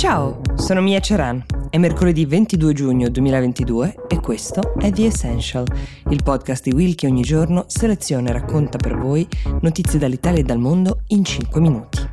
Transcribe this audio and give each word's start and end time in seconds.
Ciao, 0.00 0.40
sono 0.54 0.80
Mia 0.80 0.98
Ceran. 0.98 1.44
È 1.68 1.76
mercoledì 1.76 2.24
22 2.24 2.72
giugno 2.72 3.10
2022 3.10 4.06
e 4.08 4.18
questo 4.18 4.72
è 4.78 4.90
The 4.90 5.04
Essential, 5.04 5.66
il 6.08 6.22
podcast 6.22 6.64
di 6.64 6.70
Will 6.70 6.94
che 6.94 7.06
ogni 7.06 7.20
giorno 7.20 7.64
seleziona 7.66 8.30
e 8.30 8.32
racconta 8.32 8.78
per 8.78 8.96
voi 8.96 9.28
notizie 9.60 9.98
dall'Italia 9.98 10.40
e 10.40 10.44
dal 10.44 10.58
mondo 10.58 11.02
in 11.08 11.22
5 11.22 11.60
minuti. 11.60 12.09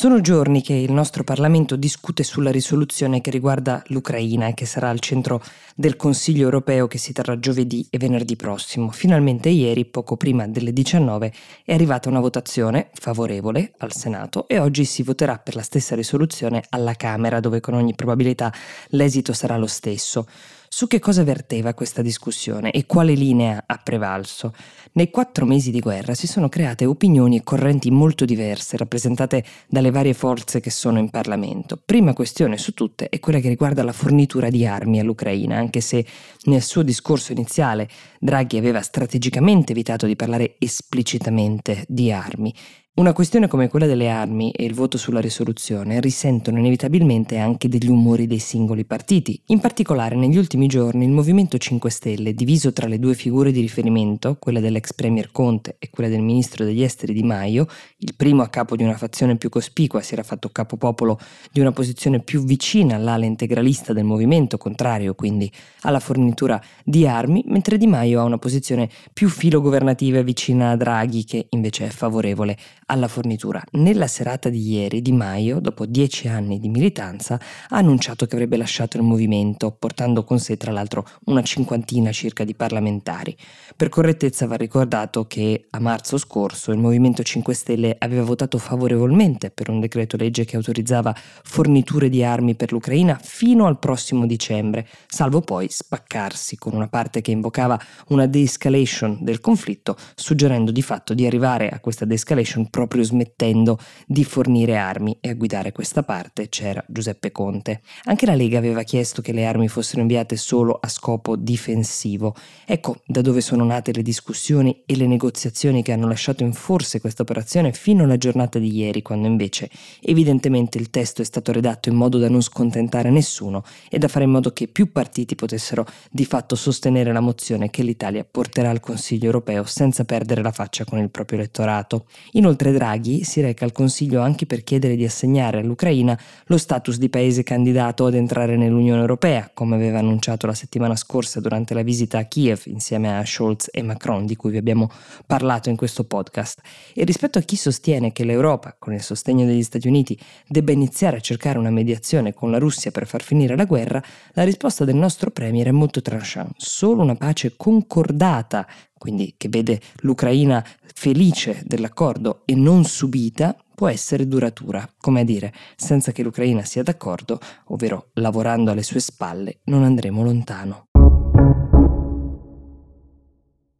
Sono 0.00 0.20
giorni 0.20 0.62
che 0.62 0.74
il 0.74 0.92
nostro 0.92 1.24
Parlamento 1.24 1.74
discute 1.74 2.22
sulla 2.22 2.52
risoluzione 2.52 3.20
che 3.20 3.32
riguarda 3.32 3.82
l'Ucraina 3.86 4.46
e 4.46 4.54
che 4.54 4.64
sarà 4.64 4.90
al 4.90 5.00
centro 5.00 5.42
del 5.74 5.96
Consiglio 5.96 6.44
europeo 6.44 6.86
che 6.86 6.98
si 6.98 7.12
terrà 7.12 7.36
giovedì 7.40 7.84
e 7.90 7.98
venerdì 7.98 8.36
prossimo. 8.36 8.92
Finalmente 8.92 9.48
ieri, 9.48 9.86
poco 9.86 10.16
prima 10.16 10.46
delle 10.46 10.72
19, 10.72 11.32
è 11.64 11.74
arrivata 11.74 12.08
una 12.08 12.20
votazione 12.20 12.90
favorevole 12.92 13.72
al 13.78 13.92
Senato 13.92 14.46
e 14.46 14.60
oggi 14.60 14.84
si 14.84 15.02
voterà 15.02 15.36
per 15.38 15.56
la 15.56 15.62
stessa 15.62 15.96
risoluzione 15.96 16.62
alla 16.68 16.94
Camera, 16.94 17.40
dove 17.40 17.58
con 17.58 17.74
ogni 17.74 17.96
probabilità 17.96 18.52
l'esito 18.90 19.32
sarà 19.32 19.56
lo 19.56 19.66
stesso. 19.66 20.28
Su 20.70 20.86
che 20.86 20.98
cosa 20.98 21.24
verteva 21.24 21.72
questa 21.72 22.02
discussione 22.02 22.70
e 22.70 22.84
quale 22.84 23.14
linea 23.14 23.64
ha 23.66 23.80
prevalso? 23.82 24.52
Nei 24.92 25.10
quattro 25.10 25.46
mesi 25.46 25.70
di 25.70 25.80
guerra 25.80 26.14
si 26.14 26.26
sono 26.26 26.48
create 26.48 26.84
opinioni 26.84 27.38
e 27.38 27.42
correnti 27.42 27.90
molto 27.90 28.26
diverse, 28.26 28.76
rappresentate 28.76 29.44
dalle 29.66 29.90
varie 29.90 30.12
forze 30.12 30.60
che 30.60 30.70
sono 30.70 30.98
in 30.98 31.08
Parlamento. 31.08 31.80
Prima 31.82 32.12
questione 32.12 32.58
su 32.58 32.74
tutte 32.74 33.08
è 33.08 33.18
quella 33.18 33.40
che 33.40 33.48
riguarda 33.48 33.82
la 33.82 33.92
fornitura 33.92 34.50
di 34.50 34.66
armi 34.66 35.00
all'Ucraina, 35.00 35.56
anche 35.56 35.80
se 35.80 36.04
nel 36.44 36.62
suo 36.62 36.82
discorso 36.82 37.32
iniziale 37.32 37.88
Draghi 38.20 38.58
aveva 38.58 38.82
strategicamente 38.82 39.72
evitato 39.72 40.06
di 40.06 40.16
parlare 40.16 40.56
esplicitamente 40.58 41.84
di 41.88 42.12
armi. 42.12 42.54
Una 42.98 43.12
questione 43.12 43.46
come 43.46 43.68
quella 43.68 43.86
delle 43.86 44.10
armi 44.10 44.50
e 44.50 44.64
il 44.64 44.74
voto 44.74 44.98
sulla 44.98 45.20
risoluzione 45.20 46.00
risentono 46.00 46.58
inevitabilmente 46.58 47.38
anche 47.38 47.68
degli 47.68 47.88
umori 47.88 48.26
dei 48.26 48.40
singoli 48.40 48.84
partiti. 48.84 49.40
In 49.46 49.60
particolare 49.60 50.16
negli 50.16 50.36
ultimi 50.36 50.66
giorni 50.66 51.04
il 51.04 51.12
Movimento 51.12 51.58
5 51.58 51.90
Stelle, 51.90 52.34
diviso 52.34 52.72
tra 52.72 52.88
le 52.88 52.98
due 52.98 53.14
figure 53.14 53.52
di 53.52 53.60
riferimento, 53.60 54.36
quella 54.40 54.58
dell'ex 54.58 54.94
Premier 54.94 55.30
Conte 55.30 55.76
e 55.78 55.90
quella 55.90 56.10
del 56.10 56.22
Ministro 56.22 56.64
degli 56.64 56.82
Esteri 56.82 57.12
Di 57.12 57.22
Maio, 57.22 57.68
il 57.98 58.16
primo 58.16 58.42
a 58.42 58.48
capo 58.48 58.74
di 58.74 58.82
una 58.82 58.96
fazione 58.96 59.36
più 59.36 59.48
cospicua 59.48 60.00
si 60.00 60.14
era 60.14 60.24
fatto 60.24 60.48
capopopolo 60.48 61.20
di 61.52 61.60
una 61.60 61.70
posizione 61.70 62.18
più 62.18 62.42
vicina 62.42 62.96
all'ala 62.96 63.26
integralista 63.26 63.92
del 63.92 64.02
movimento, 64.02 64.58
contrario 64.58 65.14
quindi 65.14 65.48
alla 65.82 66.00
fornitura 66.00 66.60
di 66.82 67.06
armi, 67.06 67.44
mentre 67.46 67.78
Di 67.78 67.86
Maio 67.86 68.18
ha 68.18 68.24
una 68.24 68.38
posizione 68.38 68.90
più 69.12 69.28
filogovernativa 69.28 70.20
vicina 70.22 70.70
a 70.70 70.76
Draghi 70.76 71.22
che 71.22 71.46
invece 71.50 71.86
è 71.86 71.90
favorevole 71.90 72.56
alla 72.90 73.08
fornitura. 73.08 73.62
Nella 73.72 74.06
serata 74.06 74.48
di 74.48 74.72
ieri 74.72 75.02
Di 75.02 75.12
Maio, 75.12 75.60
dopo 75.60 75.86
dieci 75.86 76.28
anni 76.28 76.58
di 76.58 76.68
militanza, 76.68 77.34
ha 77.34 77.76
annunciato 77.76 78.26
che 78.26 78.34
avrebbe 78.34 78.56
lasciato 78.56 78.96
il 78.96 79.02
movimento, 79.02 79.70
portando 79.70 80.24
con 80.24 80.38
sé 80.38 80.56
tra 80.56 80.72
l'altro 80.72 81.06
una 81.26 81.42
cinquantina 81.42 82.12
circa 82.12 82.44
di 82.44 82.54
parlamentari. 82.54 83.36
Per 83.76 83.88
correttezza 83.88 84.46
va 84.46 84.56
ricordato 84.56 85.26
che 85.26 85.66
a 85.70 85.78
marzo 85.80 86.16
scorso 86.18 86.72
il 86.72 86.78
Movimento 86.78 87.22
5 87.22 87.54
Stelle 87.54 87.96
aveva 87.98 88.22
votato 88.22 88.58
favorevolmente 88.58 89.50
per 89.50 89.68
un 89.68 89.80
decreto 89.80 90.16
legge 90.16 90.44
che 90.44 90.56
autorizzava 90.56 91.14
forniture 91.14 92.08
di 92.08 92.24
armi 92.24 92.54
per 92.54 92.72
l'Ucraina 92.72 93.18
fino 93.22 93.66
al 93.66 93.78
prossimo 93.78 94.26
dicembre, 94.26 94.86
salvo 95.06 95.40
poi 95.40 95.66
spaccarsi 95.68 96.56
con 96.56 96.74
una 96.74 96.88
parte 96.88 97.20
che 97.20 97.30
invocava 97.30 97.78
una 98.08 98.26
de-escalation 98.26 99.18
del 99.20 99.40
conflitto, 99.40 99.96
suggerendo 100.14 100.72
di 100.72 100.82
fatto 100.82 101.14
di 101.14 101.26
arrivare 101.26 101.68
a 101.68 101.80
questa 101.80 102.04
de-escalation 102.04 102.70
proprio 102.78 103.02
smettendo 103.02 103.76
di 104.06 104.22
fornire 104.22 104.76
armi 104.76 105.16
e 105.20 105.30
a 105.30 105.34
guidare 105.34 105.72
questa 105.72 106.04
parte 106.04 106.48
c'era 106.48 106.84
Giuseppe 106.86 107.32
Conte. 107.32 107.80
Anche 108.04 108.24
la 108.24 108.36
Lega 108.36 108.56
aveva 108.56 108.84
chiesto 108.84 109.20
che 109.20 109.32
le 109.32 109.46
armi 109.46 109.66
fossero 109.66 110.00
inviate 110.00 110.36
solo 110.36 110.78
a 110.80 110.86
scopo 110.86 111.34
difensivo. 111.34 112.36
Ecco 112.64 113.00
da 113.04 113.20
dove 113.20 113.40
sono 113.40 113.64
nate 113.64 113.92
le 113.92 114.02
discussioni 114.02 114.84
e 114.86 114.94
le 114.94 115.08
negoziazioni 115.08 115.82
che 115.82 115.90
hanno 115.90 116.06
lasciato 116.06 116.44
in 116.44 116.52
forse 116.52 117.00
questa 117.00 117.22
operazione 117.22 117.72
fino 117.72 118.04
alla 118.04 118.16
giornata 118.16 118.60
di 118.60 118.72
ieri, 118.72 119.02
quando 119.02 119.26
invece 119.26 119.68
evidentemente 120.00 120.78
il 120.78 120.90
testo 120.90 121.20
è 121.20 121.24
stato 121.24 121.50
redatto 121.50 121.88
in 121.88 121.96
modo 121.96 122.18
da 122.18 122.28
non 122.28 122.42
scontentare 122.42 123.10
nessuno 123.10 123.64
e 123.90 123.98
da 123.98 124.06
fare 124.06 124.24
in 124.24 124.30
modo 124.30 124.52
che 124.52 124.68
più 124.68 124.92
partiti 124.92 125.34
potessero 125.34 125.84
di 126.12 126.24
fatto 126.24 126.54
sostenere 126.54 127.12
la 127.12 127.18
mozione 127.18 127.70
che 127.70 127.82
l'Italia 127.82 128.24
porterà 128.24 128.70
al 128.70 128.78
Consiglio 128.78 129.24
europeo 129.24 129.64
senza 129.64 130.04
perdere 130.04 130.42
la 130.42 130.52
faccia 130.52 130.84
con 130.84 131.00
il 131.00 131.10
proprio 131.10 131.40
elettorato. 131.40 132.06
Inoltre 132.32 132.66
Inoltre 132.68 132.72
Draghi 132.72 133.24
si 133.24 133.40
reca 133.40 133.64
al 133.64 133.72
Consiglio 133.72 134.20
anche 134.20 134.46
per 134.46 134.62
chiedere 134.62 134.94
di 134.94 135.04
assegnare 135.04 135.60
all'Ucraina 135.60 136.18
lo 136.46 136.58
status 136.58 136.98
di 136.98 137.08
paese 137.08 137.42
candidato 137.42 138.06
ad 138.06 138.14
entrare 138.14 138.56
nell'Unione 138.56 139.00
Europea, 139.00 139.50
come 139.52 139.76
aveva 139.76 139.98
annunciato 139.98 140.46
la 140.46 140.54
settimana 140.54 140.96
scorsa 140.96 141.40
durante 141.40 141.74
la 141.74 141.82
visita 141.82 142.18
a 142.18 142.24
Kiev 142.24 142.62
insieme 142.66 143.16
a 143.16 143.24
Scholz 143.24 143.68
e 143.72 143.82
Macron, 143.82 144.26
di 144.26 144.36
cui 144.36 144.50
vi 144.50 144.58
abbiamo 144.58 144.90
parlato 145.26 145.68
in 145.70 145.76
questo 145.76 146.04
podcast. 146.04 146.60
E 146.94 147.04
rispetto 147.04 147.38
a 147.38 147.42
chi 147.42 147.56
sostiene 147.56 148.12
che 148.12 148.24
l'Europa, 148.24 148.76
con 148.78 148.92
il 148.92 149.02
sostegno 149.02 149.46
degli 149.46 149.62
Stati 149.62 149.88
Uniti, 149.88 150.18
debba 150.46 150.72
iniziare 150.72 151.16
a 151.16 151.20
cercare 151.20 151.58
una 151.58 151.70
mediazione 151.70 152.34
con 152.34 152.50
la 152.50 152.58
Russia 152.58 152.90
per 152.90 153.06
far 153.06 153.22
finire 153.22 153.56
la 153.56 153.64
guerra, 153.64 154.02
la 154.32 154.44
risposta 154.44 154.84
del 154.84 154.96
nostro 154.96 155.30
Premier 155.30 155.68
è 155.68 155.72
molto 155.72 156.02
tranchant. 156.02 156.52
Solo 156.56 157.02
una 157.02 157.14
pace 157.14 157.54
concordata 157.56 158.66
quindi 158.98 159.34
che 159.36 159.48
vede 159.48 159.80
l'Ucraina 160.00 160.64
felice 160.94 161.62
dell'accordo 161.64 162.42
e 162.44 162.54
non 162.54 162.84
subita, 162.84 163.56
può 163.74 163.88
essere 163.88 164.26
duratura, 164.26 164.88
come 165.00 165.20
a 165.20 165.24
dire, 165.24 165.54
senza 165.76 166.10
che 166.10 166.24
l'Ucraina 166.24 166.64
sia 166.64 166.82
d'accordo, 166.82 167.38
ovvero 167.66 168.10
lavorando 168.14 168.72
alle 168.72 168.82
sue 168.82 168.98
spalle, 168.98 169.60
non 169.64 169.84
andremo 169.84 170.24
lontano. 170.24 170.87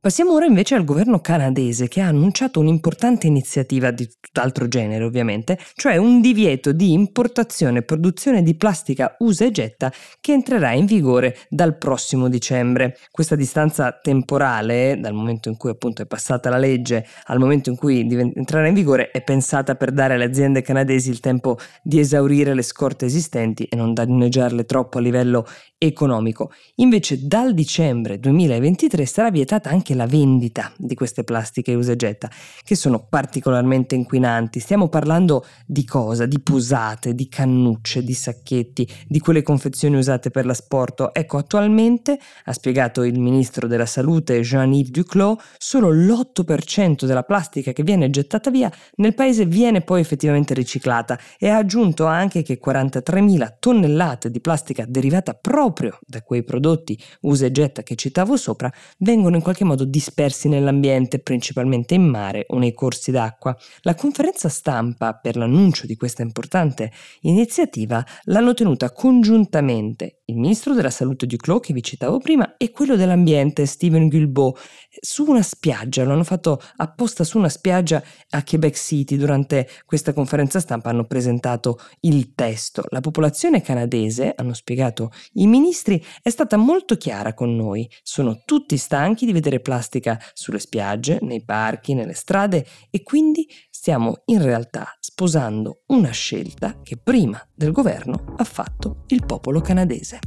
Passiamo 0.00 0.32
ora 0.32 0.46
invece 0.46 0.76
al 0.76 0.84
governo 0.84 1.18
canadese 1.18 1.88
che 1.88 2.00
ha 2.00 2.06
annunciato 2.06 2.60
un'importante 2.60 3.26
iniziativa 3.26 3.90
di 3.90 4.08
tutt'altro 4.20 4.68
genere 4.68 5.02
ovviamente, 5.02 5.58
cioè 5.74 5.96
un 5.96 6.20
divieto 6.20 6.70
di 6.70 6.92
importazione 6.92 7.78
e 7.80 7.82
produzione 7.82 8.44
di 8.44 8.54
plastica 8.54 9.16
usa 9.18 9.44
e 9.44 9.50
getta 9.50 9.92
che 10.20 10.30
entrerà 10.30 10.70
in 10.70 10.86
vigore 10.86 11.36
dal 11.48 11.76
prossimo 11.78 12.28
dicembre. 12.28 12.96
Questa 13.10 13.34
distanza 13.34 13.98
temporale, 14.00 14.98
dal 15.00 15.14
momento 15.14 15.48
in 15.48 15.56
cui 15.56 15.70
appunto 15.70 16.02
è 16.02 16.06
passata 16.06 16.48
la 16.48 16.58
legge 16.58 17.04
al 17.24 17.40
momento 17.40 17.68
in 17.68 17.74
cui 17.74 17.98
entrerà 17.98 18.68
in 18.68 18.74
vigore, 18.74 19.10
è 19.10 19.24
pensata 19.24 19.74
per 19.74 19.90
dare 19.90 20.14
alle 20.14 20.26
aziende 20.26 20.62
canadesi 20.62 21.10
il 21.10 21.18
tempo 21.18 21.58
di 21.82 21.98
esaurire 21.98 22.54
le 22.54 22.62
scorte 22.62 23.06
esistenti 23.06 23.64
e 23.64 23.74
non 23.74 23.94
danneggiarle 23.94 24.64
troppo 24.64 24.98
a 24.98 25.00
livello 25.00 25.44
economico. 25.76 26.52
Invece 26.76 27.26
dal 27.26 27.52
dicembre 27.54 28.20
2023 28.20 29.04
sarà 29.06 29.30
vietata 29.30 29.70
anche 29.70 29.87
la 29.94 30.06
vendita 30.06 30.72
di 30.76 30.94
queste 30.94 31.24
plastiche 31.24 31.74
usa 31.74 31.92
e 31.92 31.96
getta, 31.96 32.30
che 32.62 32.74
sono 32.74 33.06
particolarmente 33.08 33.94
inquinanti. 33.94 34.60
Stiamo 34.60 34.88
parlando 34.88 35.44
di 35.66 35.84
cosa? 35.84 36.26
Di 36.26 36.40
posate, 36.40 37.14
di 37.14 37.28
cannucce, 37.28 38.02
di 38.02 38.14
sacchetti, 38.14 38.88
di 39.06 39.18
quelle 39.20 39.42
confezioni 39.42 39.96
usate 39.96 40.30
per 40.30 40.46
l'asporto. 40.46 41.12
Ecco, 41.14 41.38
attualmente, 41.38 42.18
ha 42.44 42.52
spiegato 42.52 43.02
il 43.02 43.18
ministro 43.18 43.66
della 43.66 43.86
salute 43.86 44.40
Jean-Yves 44.40 44.90
Duclos, 44.90 45.36
solo 45.56 45.90
l'8% 45.90 47.04
della 47.04 47.22
plastica 47.22 47.72
che 47.72 47.82
viene 47.82 48.10
gettata 48.10 48.50
via 48.50 48.70
nel 48.96 49.14
paese 49.14 49.44
viene 49.44 49.80
poi 49.80 50.00
effettivamente 50.00 50.54
riciclata 50.54 51.18
e 51.38 51.48
ha 51.48 51.56
aggiunto 51.56 52.06
anche 52.06 52.42
che 52.42 52.60
43.000 52.64 53.54
tonnellate 53.58 54.30
di 54.30 54.40
plastica 54.40 54.84
derivata 54.86 55.34
proprio 55.34 55.98
da 56.06 56.22
quei 56.22 56.42
prodotti 56.42 56.98
usa 57.22 57.46
e 57.46 57.52
getta 57.52 57.82
che 57.82 57.94
citavo 57.94 58.36
sopra, 58.36 58.72
vengono 58.98 59.36
in 59.36 59.42
qualche 59.42 59.64
modo 59.78 59.84
dispersi 59.84 60.48
nell'ambiente, 60.48 61.20
principalmente 61.20 61.94
in 61.94 62.02
mare 62.02 62.44
o 62.48 62.58
nei 62.58 62.74
corsi 62.74 63.12
d'acqua. 63.12 63.56
La 63.82 63.94
conferenza 63.94 64.48
stampa 64.48 65.14
per 65.14 65.36
l'annuncio 65.36 65.86
di 65.86 65.96
questa 65.96 66.22
importante 66.22 66.90
iniziativa 67.20 68.04
l'hanno 68.24 68.54
tenuta 68.54 68.90
congiuntamente 68.90 70.18
il 70.30 70.36
ministro 70.36 70.74
della 70.74 70.90
salute 70.90 71.26
Duclos, 71.26 71.60
che 71.60 71.72
vi 71.72 71.82
citavo 71.82 72.18
prima, 72.18 72.56
e 72.58 72.70
quello 72.70 72.96
dell'ambiente 72.96 73.64
Steven 73.64 74.08
Guilbeault, 74.08 74.58
su 75.00 75.24
una 75.26 75.40
spiaggia, 75.40 76.04
lo 76.04 76.12
hanno 76.12 76.24
fatto 76.24 76.60
apposta 76.76 77.24
su 77.24 77.38
una 77.38 77.48
spiaggia 77.48 78.02
a 78.30 78.42
Quebec 78.42 78.76
City 78.76 79.16
durante 79.16 79.66
questa 79.86 80.12
conferenza 80.12 80.60
stampa 80.60 80.90
hanno 80.90 81.06
presentato 81.06 81.78
il 82.00 82.34
testo. 82.34 82.84
La 82.90 83.00
popolazione 83.00 83.62
canadese, 83.62 84.34
hanno 84.36 84.52
spiegato 84.52 85.12
i 85.34 85.46
ministri, 85.46 86.02
è 86.22 86.28
stata 86.28 86.58
molto 86.58 86.96
chiara 86.96 87.32
con 87.32 87.56
noi. 87.56 87.88
Sono 88.02 88.42
tutti 88.44 88.76
stanchi 88.76 89.24
di 89.24 89.32
vedere 89.32 89.60
plastica 89.68 90.18
sulle 90.32 90.58
spiagge, 90.58 91.18
nei 91.20 91.44
parchi, 91.44 91.92
nelle 91.92 92.14
strade 92.14 92.66
e 92.88 93.02
quindi 93.02 93.46
stiamo 93.68 94.22
in 94.26 94.40
realtà 94.40 94.96
sposando 94.98 95.82
una 95.88 96.10
scelta 96.10 96.80
che 96.82 96.96
prima 96.96 97.38
del 97.54 97.72
governo 97.72 98.34
ha 98.38 98.44
fatto 98.44 99.04
il 99.08 99.26
popolo 99.26 99.60
canadese. 99.60 100.20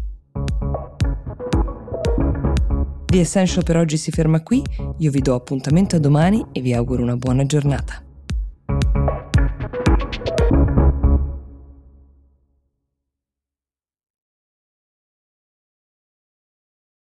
The 3.05 3.19
Essential 3.19 3.63
per 3.63 3.77
oggi 3.77 3.97
si 3.97 4.11
ferma 4.11 4.43
qui, 4.43 4.63
io 4.99 5.09
vi 5.11 5.21
do 5.21 5.33
appuntamento 5.33 5.95
a 5.95 5.99
domani 5.99 6.45
e 6.51 6.61
vi 6.61 6.73
auguro 6.73 7.01
una 7.01 7.17
buona 7.17 7.43
giornata. 7.47 8.10